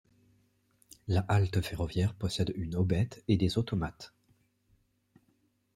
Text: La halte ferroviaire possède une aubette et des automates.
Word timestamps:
La 1.07 1.19
halte 1.27 1.61
ferroviaire 1.61 2.15
possède 2.15 2.51
une 2.55 2.75
aubette 2.75 3.23
et 3.27 3.37
des 3.37 3.59
automates. 3.59 4.15